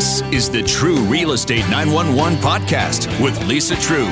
[0.00, 4.06] This is the Treu Real Estate 911 podcast with Lisa Treu.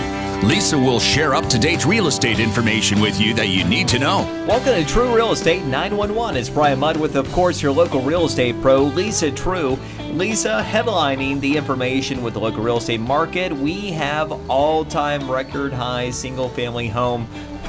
[0.46, 3.98] Lisa will share up to date real estate information with you that you need to
[3.98, 4.18] know.
[4.46, 6.36] Welcome to Treu Real Estate 911.
[6.36, 9.78] It's Brian Mudd with, of course, your local real estate pro, Lisa Treu.
[10.10, 15.72] Lisa, headlining the information with the local real estate market, we have all time record
[15.72, 17.26] high single family home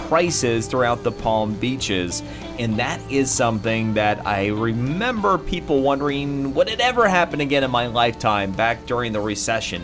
[0.09, 2.21] prices throughout the Palm Beaches.
[2.59, 7.71] And that is something that I remember people wondering would it ever happen again in
[7.71, 9.81] my lifetime back during the recession?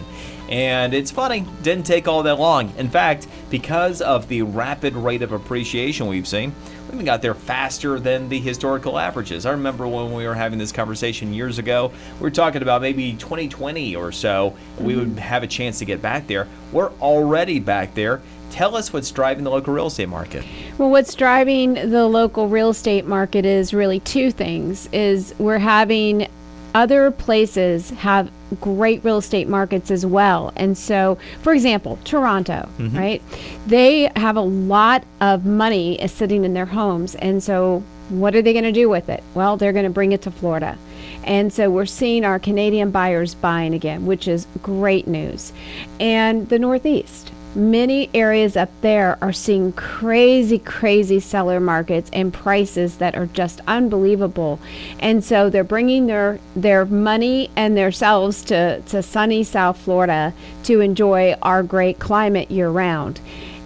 [0.49, 2.71] And it's funny, didn't take all that long.
[2.77, 6.53] In fact, because of the rapid rate of appreciation we've seen,
[6.87, 9.45] we even got there faster than the historical averages.
[9.45, 13.13] I remember when we were having this conversation years ago, we were talking about maybe
[13.13, 15.17] 2020 or so, we would mm-hmm.
[15.17, 16.47] have a chance to get back there.
[16.71, 18.21] We're already back there.
[18.51, 20.45] Tell us what's driving the local real estate market.
[20.77, 24.87] Well, what's driving the local real estate market is really two things.
[24.91, 26.27] Is we're having
[26.73, 28.29] other places have
[28.59, 30.51] great real estate markets as well.
[30.57, 32.97] And so, for example, Toronto, mm-hmm.
[32.97, 33.21] right?
[33.65, 37.15] They have a lot of money sitting in their homes.
[37.15, 39.23] And so, what are they going to do with it?
[39.33, 40.77] Well, they're going to bring it to Florida.
[41.23, 45.51] And so we're seeing our Canadian buyers buying again, which is great news.
[45.99, 52.97] And the Northeast many areas up there are seeing crazy, crazy seller markets and prices
[52.97, 54.59] that are just unbelievable.
[54.99, 60.33] And so they're bringing their their money and themselves to, to sunny South Florida
[60.63, 63.19] to enjoy our great climate year round.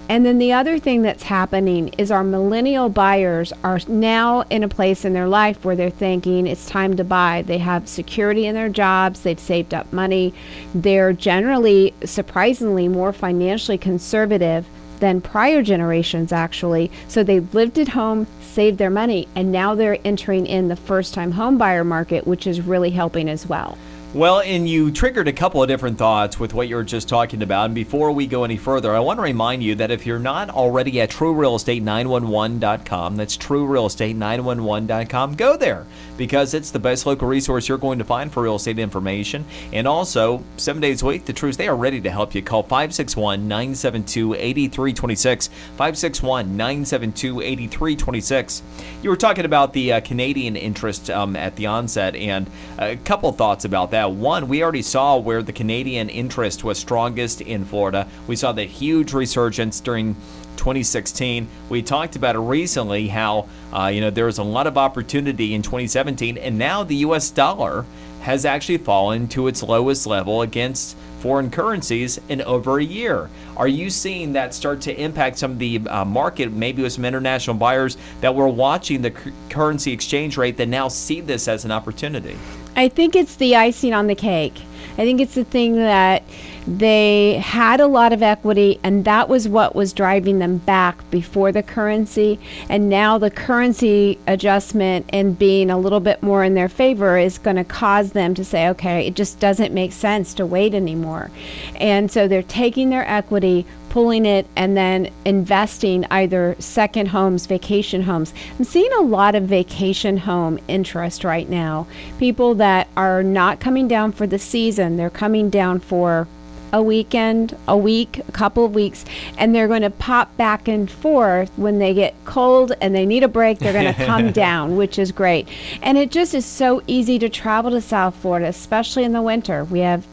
[0.10, 4.68] And then the other thing that's happening is our millennial buyers are now in a
[4.68, 7.44] place in their life where they're thinking it's time to buy.
[7.44, 10.34] They have security in their jobs, they've saved up money.
[10.74, 14.66] They're generally, surprisingly, more financially conservative
[15.00, 16.92] than prior generations, actually.
[17.08, 21.14] So they've lived at home, saved their money, and now they're entering in the first
[21.14, 23.78] time home buyer market, which is really helping as well.
[24.12, 27.44] Well, and you triggered a couple of different thoughts with what you were just talking
[27.44, 27.66] about.
[27.66, 30.50] And before we go any further, I want to remind you that if you're not
[30.50, 35.86] already at truerealestate911.com, that's truerealestate911.com, go there
[36.20, 39.46] because it's the best local resource you're going to find for real estate information.
[39.72, 42.42] And also, seven days a week, the Treus, they are ready to help you.
[42.42, 45.48] Call 561 972 8326.
[45.48, 48.64] 561 972 8326.
[49.02, 53.32] You were talking about the uh, Canadian interest um, at the onset, and a couple
[53.32, 54.12] thoughts about that that.
[54.12, 58.08] One, we already saw where the Canadian interest was strongest in Florida.
[58.28, 60.16] We saw the huge resurgence during
[60.56, 61.48] 2016.
[61.70, 65.54] We talked about it recently how uh, you know there was a lot of opportunity
[65.54, 67.30] in 2017, and now the U.S.
[67.30, 67.86] dollar
[68.22, 73.30] has actually fallen to its lowest level against foreign currencies in over a year.
[73.58, 77.04] Are you seeing that start to impact some of the uh, market, maybe with some
[77.04, 81.66] international buyers that were watching the c- currency exchange rate that now see this as
[81.66, 82.38] an opportunity?
[82.76, 84.62] I think it's the icing on the cake.
[84.94, 86.24] I think it's the thing that
[86.68, 91.52] they had a lot of equity, and that was what was driving them back before
[91.52, 92.40] the currency.
[92.70, 97.38] And now the currency adjustment and being a little bit more in their favor is
[97.38, 101.32] going to cause them to say, okay, it just doesn't make sense to wait anymore.
[101.76, 108.02] And so they're taking their equity, pulling it and then investing either second homes, vacation
[108.02, 108.34] homes.
[108.58, 111.88] I'm seeing a lot of vacation home interest right now.
[112.18, 116.28] People that are not coming down for the season, they're coming down for
[116.72, 119.06] a weekend, a week, a couple of weeks,
[119.38, 123.24] and they're going to pop back and forth when they get cold and they need
[123.24, 123.60] a break.
[123.60, 125.48] They're going to come down, which is great.
[125.82, 129.64] And it just is so easy to travel to South Florida, especially in the winter.
[129.64, 130.06] We have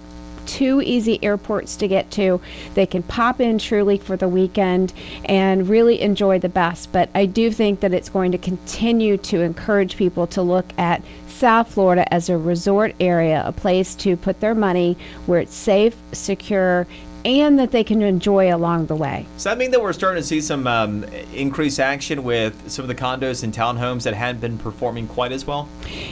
[0.46, 2.40] two easy airports to get to.
[2.74, 4.92] They can pop in truly for the weekend
[5.24, 6.92] and really enjoy the best.
[6.92, 11.02] But I do think that it's going to continue to encourage people to look at
[11.28, 14.96] South Florida as a resort area, a place to put their money
[15.26, 16.86] where it's safe, secure,
[17.26, 19.26] and that they can enjoy along the way.
[19.34, 22.88] Does that mean that we're starting to see some um, increased action with some of
[22.88, 25.68] the condos and townhomes that hadn't been performing quite as well?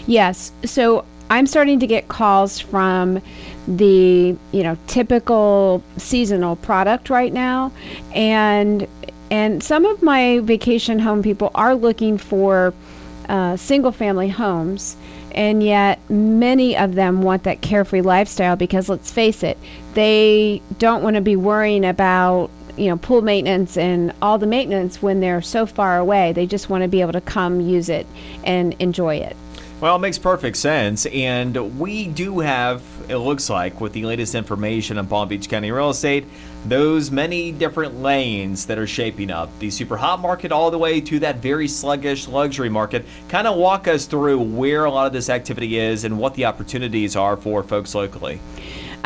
[0.06, 0.50] Yes.
[0.64, 3.20] So I'm starting to get calls from
[3.66, 7.72] the you know typical seasonal product right now,
[8.14, 8.86] and
[9.30, 12.74] and some of my vacation home people are looking for
[13.28, 14.96] uh, single family homes.
[15.32, 19.58] And yet many of them want that carefree lifestyle because let's face it
[19.94, 25.02] they don't want to be worrying about you know pool maintenance and all the maintenance
[25.02, 26.32] when they're so far away.
[26.32, 28.06] They just want to be able to come use it
[28.44, 29.36] and enjoy it
[29.80, 31.06] well, it makes perfect sense.
[31.06, 35.70] And we do have, it looks like, with the latest information on Palm Beach County
[35.70, 36.24] real estate,
[36.66, 41.00] those many different lanes that are shaping up the super hot market all the way
[41.00, 43.04] to that very sluggish luxury market.
[43.28, 46.46] Kind of walk us through where a lot of this activity is and what the
[46.46, 48.40] opportunities are for folks locally.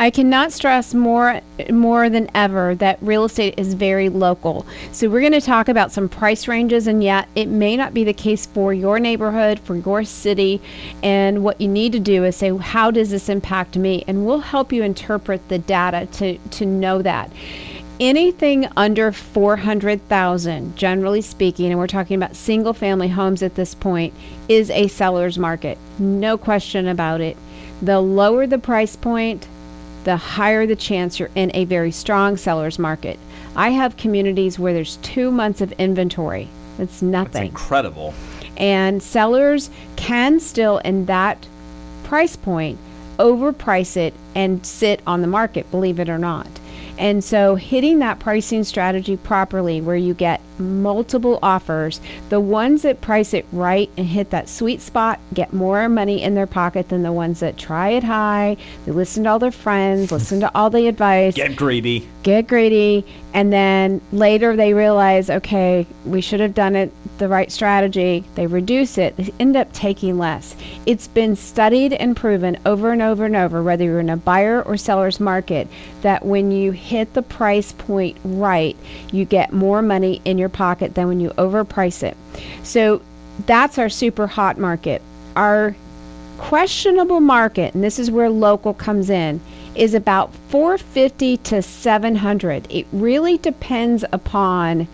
[0.00, 1.40] I cannot stress more
[1.70, 4.64] more than ever that real estate is very local.
[4.92, 8.04] So we're going to talk about some price ranges and yet it may not be
[8.04, 10.62] the case for your neighborhood, for your city,
[11.02, 14.04] and what you need to do is say how does this impact me?
[14.06, 17.32] And we'll help you interpret the data to to know that
[17.98, 24.14] anything under 400,000 generally speaking and we're talking about single family homes at this point
[24.48, 27.36] is a seller's market no question about it
[27.82, 29.48] the lower the price point
[30.08, 33.18] the higher the chance you're in a very strong seller's market.
[33.54, 36.48] I have communities where there's two months of inventory.
[36.78, 37.32] It's nothing.
[37.32, 38.14] That's incredible.
[38.56, 41.46] And sellers can still, in that
[42.04, 42.78] price point,
[43.18, 46.48] overprice it and sit on the market, believe it or not.
[46.96, 53.00] And so, hitting that pricing strategy properly, where you get multiple offers, the ones that
[53.00, 57.02] price it right and hit that sweet spot get more money in their pocket than
[57.02, 58.56] the ones that try it high.
[58.84, 63.04] They listen to all their friends, listen to all the advice, get greedy, get greedy,
[63.34, 68.24] and then later they realize, okay, we should have done it the right strategy.
[68.36, 70.56] They reduce it, they end up taking less.
[70.86, 74.62] It's been studied and proven over and over and over, whether you're in a buyer
[74.62, 75.68] or seller's market,
[76.02, 78.76] that when you hit the price point right,
[79.12, 82.16] you get more money in your pocket than when you overprice it.
[82.62, 83.02] So
[83.46, 85.02] that's our super hot market.
[85.36, 85.76] Our
[86.38, 89.40] questionable market, and this is where local comes in,
[89.74, 92.66] is about 450 to 700.
[92.70, 94.88] It really depends upon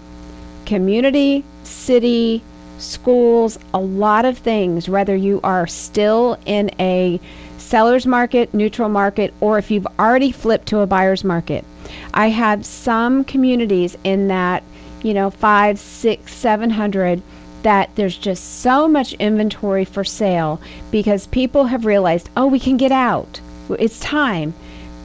[0.66, 2.42] community, city,
[2.78, 7.20] schools, a lot of things, whether you are still in a
[7.58, 11.64] seller's market, neutral market, or if you've already flipped to a buyer's market.
[12.12, 14.62] I have some communities in that,
[15.04, 17.22] you know, five, six, seven hundred
[17.62, 20.60] that there's just so much inventory for sale
[20.90, 23.40] because people have realized, oh, we can get out.
[23.70, 24.52] It's time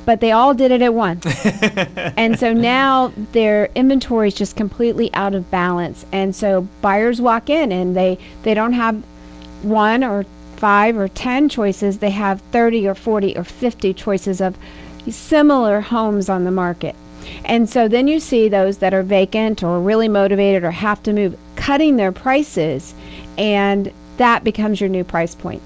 [0.10, 1.24] but they all did it at once.
[2.18, 6.04] and so now their inventory is just completely out of balance.
[6.12, 9.04] And so buyers walk in and they, they don't have
[9.62, 10.26] one or
[10.56, 14.58] five or 10 choices, they have 30 or 40 or 50 choices of
[15.08, 16.96] similar homes on the market.
[17.46, 21.14] And so then you see those that are vacant or really motivated or have to
[21.14, 22.94] move cutting their prices,
[23.38, 25.62] and that becomes your new price point.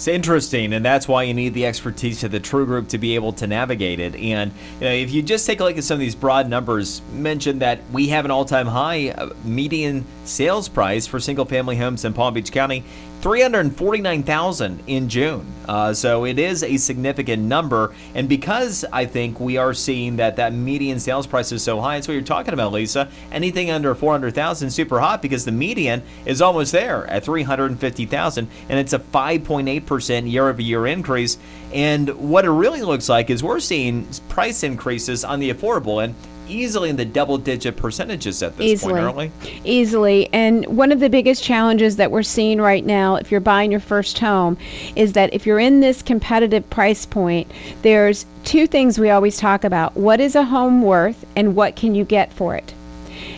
[0.00, 3.16] It's interesting, and that's why you need the expertise of the Treu Group to be
[3.16, 4.14] able to navigate it.
[4.14, 7.02] And you know, if you just take a look at some of these broad numbers,
[7.12, 12.14] mention that we have an all-time high uh, median sales price for single-family homes in
[12.14, 12.82] Palm Beach County
[13.20, 15.46] 349,000 in June.
[15.68, 17.94] Uh, so it is a significant number.
[18.14, 21.96] And because I think we are seeing that that median sales price is so high,
[21.96, 23.10] it's what you're talking about, Lisa.
[23.30, 28.94] Anything under 400,000 super hot because the median is almost there at 350,000 and it's
[28.94, 31.38] a 5.8% year over year increase.
[31.72, 36.14] And what it really looks like is we're seeing price increases on the affordable end
[36.50, 38.94] easily in the double digit percentages at this easily.
[38.94, 39.30] point, aren't we?
[39.64, 40.28] Easily.
[40.32, 43.80] And one of the biggest challenges that we're seeing right now, if you're buying your
[43.80, 44.58] first home,
[44.96, 47.50] is that if you're in this competitive price point,
[47.82, 51.94] there's two things we always talk about what is a home worth, and what can
[51.94, 52.74] you get for it?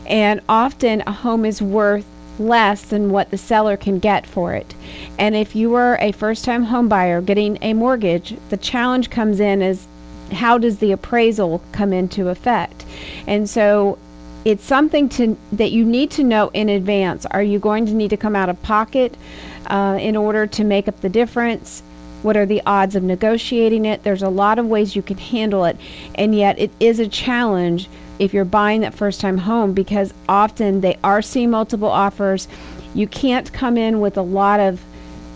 [0.06, 2.06] And often a home is worth
[2.38, 4.74] less than what the seller can get for it.
[5.18, 9.40] And if you are a first time home buyer getting a mortgage, the challenge comes
[9.40, 9.86] in is
[10.32, 12.84] how does the appraisal come into effect?
[13.26, 13.98] And so
[14.44, 17.26] it's something to that you need to know in advance.
[17.26, 19.16] Are you going to need to come out of pocket
[19.66, 21.82] uh, in order to make up the difference?
[22.22, 24.02] What are the odds of negotiating it?
[24.02, 25.76] There's a lot of ways you can handle it,
[26.14, 27.88] and yet it is a challenge
[28.18, 32.46] if you're buying that first time home because often they are seeing multiple offers.
[32.94, 34.80] You can't come in with a lot of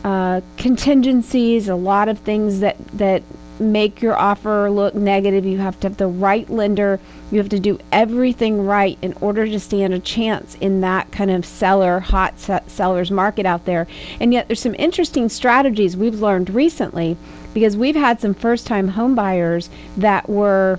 [0.05, 3.23] uh, contingencies, a lot of things that that
[3.59, 5.45] make your offer look negative.
[5.45, 7.01] You have to have the right lender.
[7.31, 11.31] You have to do everything right in order to stand a chance in that kind
[11.31, 13.87] of seller, hot sellers market out there.
[14.21, 17.17] And yet, there's some interesting strategies we've learned recently
[17.55, 20.79] because we've had some first time home buyers that were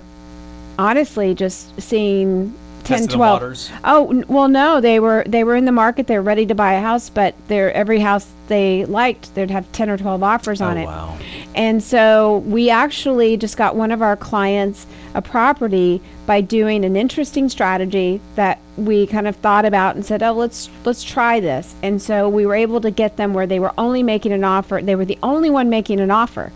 [0.78, 2.54] honestly just seeing
[2.88, 6.54] 10 12 oh well no they were they were in the market they're ready to
[6.54, 10.60] buy a house but their every house they liked they'd have 10 or 12 offers
[10.60, 10.86] on oh, it.
[10.86, 11.18] wow.
[11.54, 16.94] And so we actually just got one of our clients a property by doing an
[16.94, 21.74] interesting strategy that we kind of thought about and said, "Oh, let's let's try this."
[21.82, 24.78] And so we were able to get them where they were only making an offer.
[24.82, 26.52] They were the only one making an offer,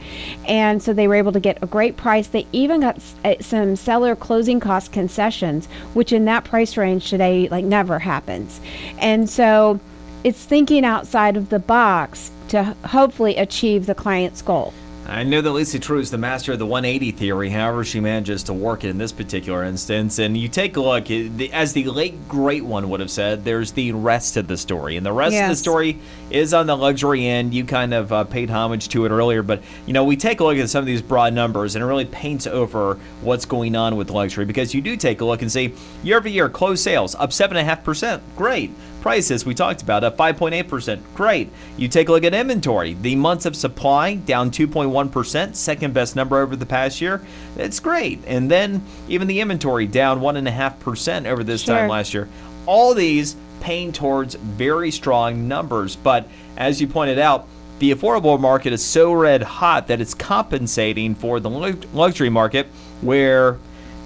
[0.47, 2.29] and so they were able to get a great price.
[2.29, 7.49] They even got uh, some seller closing cost concessions, which in that price range today
[7.49, 8.61] like never happens.
[8.99, 9.81] And so
[10.23, 14.75] it's thinking outside of the box to hopefully achieve the client's goal.
[15.07, 18.45] I know that Lisa Treu is the master of the 180 theory, however, she manages
[18.45, 20.21] to work it in this particular instance.
[20.21, 23.91] And you take a look, as the late great one would have said, there's the
[23.93, 24.97] rest of the story.
[24.97, 25.45] And the rest yes.
[25.45, 25.99] of the story
[26.31, 27.53] is on the luxury end.
[27.53, 30.45] You kind of uh, paid homage to it earlier, but you know, we take a
[30.45, 33.97] look at some of these broad numbers and it really paints over what's going on
[33.97, 37.17] with luxury because you do take a look and see year over year closed sales
[37.17, 38.21] up 7.5%.
[38.37, 38.71] Great
[39.03, 41.01] prices we talked about up 5.8%.
[41.15, 41.51] Great.
[41.77, 42.95] You take a look at inventory.
[42.95, 47.21] The months of supply down 2.1%, second best number over the past year.
[47.59, 48.21] It's great.
[48.27, 51.77] And then even the inventory down 1.5% over this sure.
[51.77, 52.29] time last year.
[52.65, 55.97] All these paying towards very strong numbers.
[55.97, 57.49] But as you pointed out,
[57.81, 62.69] the affordable market is so red hot that it's compensating for the luxury market
[63.01, 63.59] where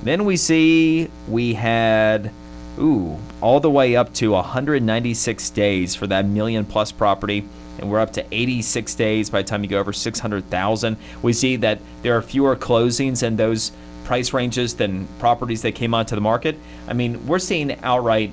[0.02, 2.30] then we see we had
[2.78, 7.46] Ooh, all the way up to 196 days for that million plus property.
[7.78, 10.96] And we're up to 86 days by the time you go over 600,000.
[11.22, 13.72] We see that there are fewer closings in those
[14.04, 16.56] price ranges than properties that came onto the market.
[16.88, 18.30] I mean, we're seeing outright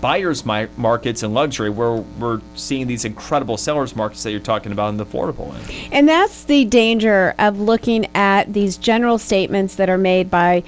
[0.00, 4.90] buyers markets and luxury where we're seeing these incredible sellers markets that you're talking about
[4.90, 5.88] in the affordable end.
[5.92, 10.62] And that's the danger of looking at these general statements that are made by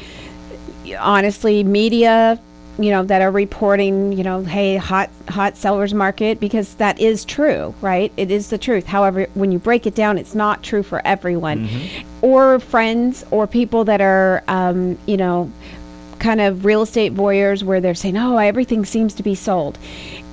[0.99, 2.41] honestly media
[2.79, 7.25] you know that are reporting you know hey hot hot sellers market because that is
[7.25, 8.13] true right?
[8.17, 8.87] It is the truth.
[8.87, 11.69] However when you break it down it's not true for everyone.
[11.69, 12.25] Mm-hmm.
[12.25, 15.51] or friends or people that are um, you know
[16.19, 19.79] kind of real estate voyeurs where they're saying oh everything seems to be sold.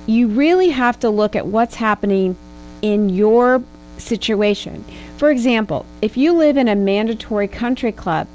[0.06, 2.36] You really have to look at what's happening
[2.80, 3.62] in your
[3.98, 4.84] situation.
[5.16, 8.28] For example if you live in a mandatory country club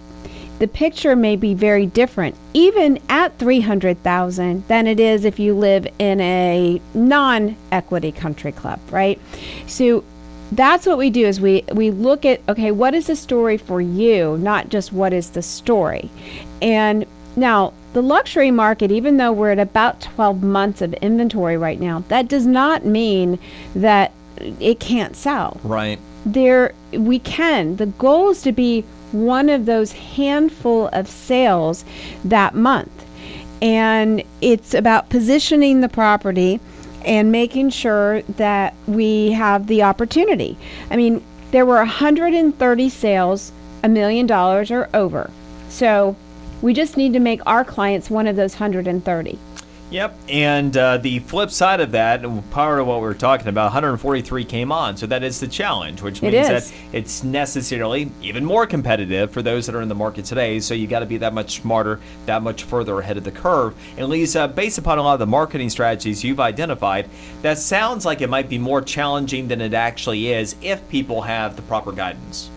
[0.62, 5.88] the picture may be very different, even at 300,000, than it is if you live
[5.98, 9.20] in a non-equity country club, right?
[9.66, 10.04] So
[10.52, 13.82] that's what we do is we we look at okay, what is the story for
[13.82, 16.12] you, not just what is the story.
[16.62, 21.80] And now, the luxury market, even though we're at about 12 months of inventory right
[21.80, 23.40] now, that does not mean
[23.74, 25.60] that it can't sell.
[25.64, 25.98] Right.
[26.24, 27.78] There we can.
[27.78, 31.86] The goal is to be one of those handful of sales
[32.24, 32.92] that month.
[33.62, 36.60] And it's about positioning the property
[37.06, 40.58] and making sure that we have the opportunity.
[40.90, 43.52] I mean, there were 130 sales,
[43.84, 45.30] a million dollars or over.
[45.70, 46.16] So
[46.62, 49.40] we just need to make our clients one of those 130.
[49.92, 52.22] Yep, and uh, the flip side of that,
[52.52, 56.02] part of what we are talking about, 143 came on, so that is the challenge,
[56.02, 60.24] which means that it's necessarily even more competitive for those that are in the market
[60.24, 60.62] today.
[60.62, 63.76] So you got to be that much smarter, that much further ahead of the curve.
[63.98, 67.10] And Lisa, based upon a lot of the marketing strategies you've identified,
[67.42, 71.58] that sounds like it might be more challenging than it actually is if people have
[71.58, 72.50] the proper guidance.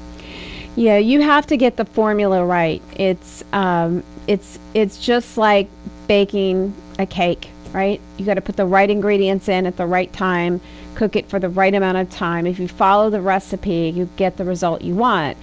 [0.77, 2.83] Yeah, you have to get the formula right.
[2.97, 5.69] It's um, it's it's just like
[6.07, 8.01] baking a cake, right?
[8.17, 10.61] You got to put the right ingredients in at the right time,
[10.95, 12.47] cook it for the right amount of time.
[12.47, 15.37] If you follow the recipe, you get the result you want.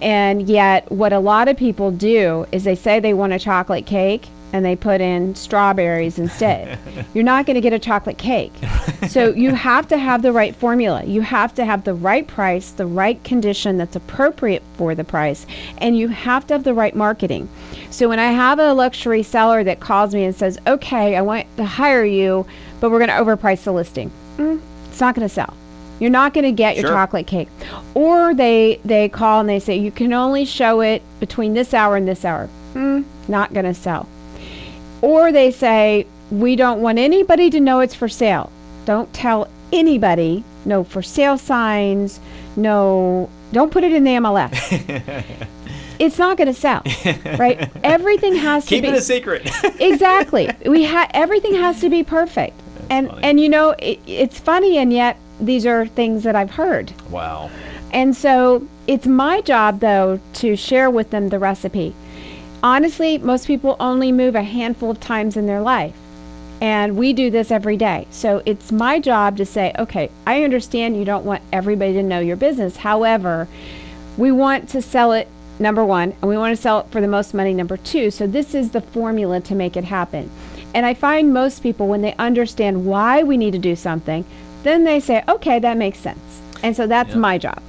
[0.00, 3.86] And yet, what a lot of people do is they say they want a chocolate
[3.86, 6.78] cake and they put in strawberries instead.
[7.14, 8.52] You're not going to get a chocolate cake.
[9.08, 11.04] so you have to have the right formula.
[11.04, 15.46] You have to have the right price, the right condition that's appropriate for the price,
[15.78, 17.48] and you have to have the right marketing.
[17.92, 21.46] So when I have a luxury seller that calls me and says, "Okay, I want
[21.58, 22.46] to hire you,
[22.80, 25.54] but we're going to overprice the listing." Mm, it's not going to sell.
[26.00, 26.94] You're not going to get your sure.
[26.94, 27.48] chocolate cake.
[27.94, 31.96] Or they they call and they say you can only show it between this hour
[31.96, 32.48] and this hour.
[32.74, 34.08] Mm, not going to sell.
[35.02, 38.50] Or they say, we don't want anybody to know it's for sale.
[38.86, 40.44] Don't tell anybody.
[40.64, 42.20] No for sale signs.
[42.56, 45.46] No, don't put it in the MLS.
[46.02, 46.82] it's not going to sell,
[47.38, 47.70] right?
[47.82, 48.88] Everything has Keep to be.
[48.88, 49.50] Keep it a secret.
[49.80, 50.50] exactly.
[50.66, 52.58] We have everything has to be perfect.
[52.58, 53.22] That's and funny.
[53.22, 56.92] and you know it, it's funny, and yet these are things that I've heard.
[57.10, 57.50] Wow.
[57.92, 61.94] And so it's my job though to share with them the recipe
[62.62, 65.94] honestly, most people only move a handful of times in their life.
[66.60, 68.06] And we do this every day.
[68.10, 72.20] So it's my job to say, okay, I understand you don't want everybody to know
[72.20, 72.76] your business.
[72.76, 73.48] However,
[74.16, 75.26] we want to sell it
[75.58, 78.10] number one, and we want to sell it for the most money number two.
[78.10, 80.30] So this is the formula to make it happen.
[80.74, 84.24] And I find most people, when they understand why we need to do something,
[84.62, 86.40] then they say, okay, that makes sense.
[86.62, 87.18] And so that's Yep.
[87.18, 87.60] my job.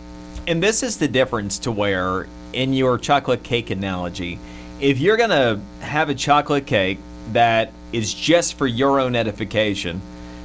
[0.48, 4.40] And this is the difference to where, in your chocolate cake analogy,
[4.80, 7.00] if you're going to have a chocolate cake
[7.32, 10.02] that is just for your own edification,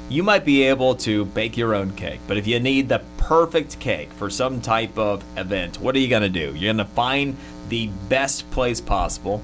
[0.08, 2.20] you might be able to bake your own cake.
[2.26, 6.08] But if you need the perfect cake for some type of event, what are you
[6.08, 6.54] going to do?
[6.54, 7.36] You're going to find
[7.68, 9.42] the best place possible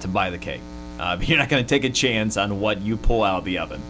[0.00, 0.62] to buy the cake.
[0.98, 3.58] Uh, you're not going to take a chance on what you pull out of the
[3.58, 3.82] oven.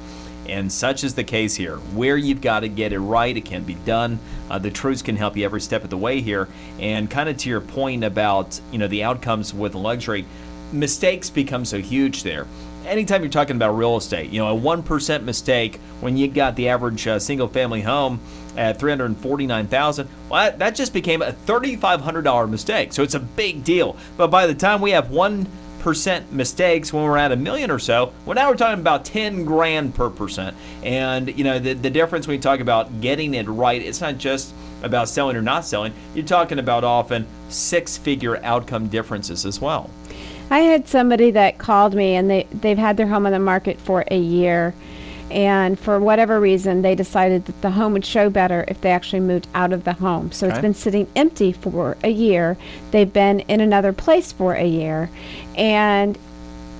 [0.48, 1.76] And such is the case here.
[1.76, 4.18] Where you've got to get it right, it can be done.
[4.50, 6.48] Uh, the truths can help you every step of the way here.
[6.80, 10.24] And kind of to your point about you know the outcomes with luxury,
[10.72, 12.46] mistakes become so huge there.
[12.84, 16.54] Anytime you're talking about real estate, you know a one percent mistake when you got
[16.54, 18.20] the average uh, single family home
[18.56, 22.92] at three hundred forty-nine thousand, well, that, that just became a thirty-five hundred dollar mistake.
[22.92, 23.96] So it's a big deal.
[24.16, 25.48] But by the time we have one
[25.86, 28.12] percent mistakes when we're at a million or so.
[28.24, 30.56] Well, now we're talking about 10 grand per percent.
[30.82, 34.18] And, you know, the, the difference when you talk about getting it right, it's not
[34.18, 35.92] just about selling or not selling.
[36.12, 39.88] You're talking about often six figure outcome differences as well.
[40.50, 43.80] I had somebody that called me and they, they've had their home on the market
[43.80, 44.74] for a year.
[45.28, 49.20] And for whatever reason, they decided that the home would show better if they actually
[49.20, 50.30] moved out of the home.
[50.30, 52.56] So it's been sitting empty for a year.
[52.92, 55.10] They've been in another place for a year.
[55.56, 56.16] And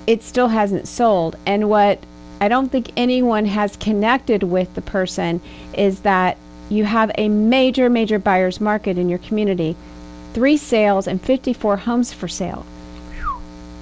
[0.07, 1.35] it still hasn't sold.
[1.45, 2.05] And what
[2.41, 5.41] I don't think anyone has connected with the person
[5.75, 6.37] is that
[6.69, 9.75] you have a major, major buyer's market in your community.
[10.35, 12.65] Three sales and 54 homes for sale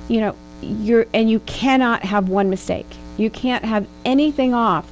[0.08, 2.86] you know you're and you cannot have one mistake.
[3.16, 4.90] You can't have anything off.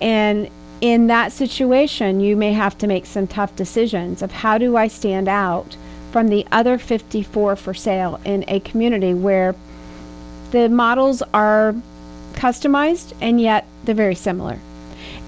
[0.00, 4.76] And in that situation you may have to make some tough decisions of how do
[4.76, 5.74] i stand out
[6.12, 9.54] from the other 54 for sale in a community where
[10.50, 11.74] the models are
[12.32, 14.58] customized and yet they're very similar.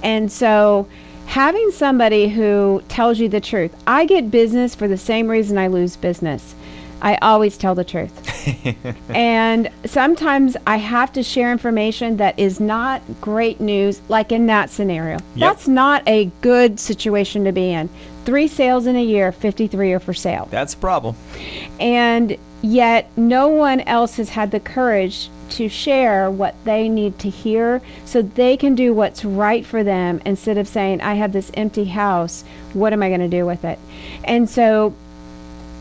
[0.03, 0.87] And so
[1.27, 5.67] having somebody who tells you the truth i get business for the same reason i
[5.67, 6.55] lose business.
[7.01, 8.28] I always tell the truth
[9.09, 14.71] and sometimes I have to share information that is not great news, like in that
[14.71, 15.19] scenario.
[15.37, 17.89] That's not a good situation to be in.
[18.25, 20.49] Three sales in a year, 53 are for sale.
[20.51, 21.17] That's a problem.
[21.81, 27.31] And yet, no one else has had the courage to share what they need to
[27.31, 31.51] hear so they can do what's right for them instead of saying, I have this
[31.55, 32.45] empty house.
[32.75, 33.79] What am I going to do with it?
[34.25, 34.95] And so,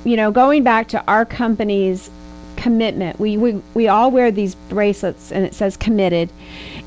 [0.05, 2.09] you know, going back to our company's
[2.57, 6.29] commitment, we, we, we all wear these bracelets and it says committed.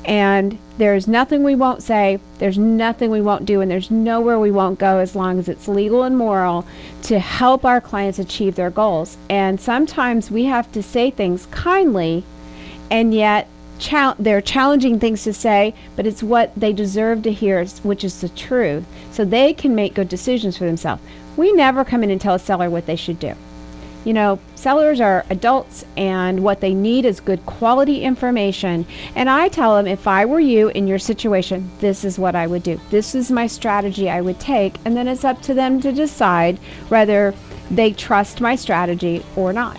[0.05, 4.49] And there's nothing we won't say, there's nothing we won't do, and there's nowhere we
[4.49, 6.65] won't go as long as it's legal and moral
[7.03, 9.17] to help our clients achieve their goals.
[9.29, 12.23] And sometimes we have to say things kindly,
[12.89, 17.63] and yet chal- they're challenging things to say, but it's what they deserve to hear,
[17.83, 21.03] which is the truth, so they can make good decisions for themselves.
[21.37, 23.35] We never come in and tell a seller what they should do.
[24.03, 28.85] You know, sellers are adults and what they need is good quality information.
[29.15, 32.47] And I tell them if I were you in your situation, this is what I
[32.47, 32.79] would do.
[32.89, 34.75] This is my strategy I would take.
[34.85, 36.57] And then it's up to them to decide
[36.89, 37.35] whether
[37.69, 39.77] they trust my strategy or not.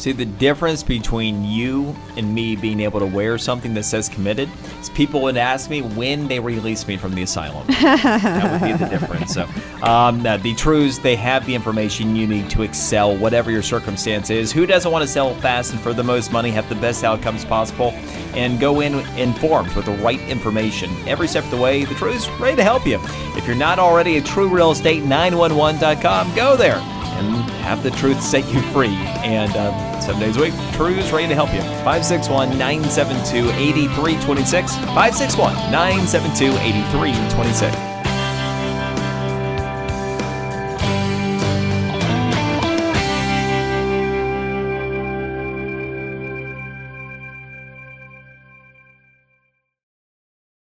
[0.00, 4.48] See, the difference between you and me being able to wear something that says committed
[4.80, 7.66] is people would ask me when they release me from the asylum.
[7.82, 9.34] that would be the difference.
[9.34, 9.46] So,
[9.82, 14.30] um, now, the truths, they have the information you need to excel, whatever your circumstance
[14.30, 14.50] is.
[14.50, 17.44] Who doesn't want to sell fast and for the most money, have the best outcomes
[17.44, 17.90] possible,
[18.32, 21.84] and go in informed with the right information every step of the way?
[21.84, 22.98] The truth's ready to help you.
[23.36, 26.82] If you're not already at TrueRealEstate911.com, go there
[27.20, 28.96] and have the truth set you free.
[29.22, 31.60] And um, seven days a week, Treu is ready to help you.
[31.86, 34.74] 561 972 8326.
[34.76, 37.89] 561 972 8326.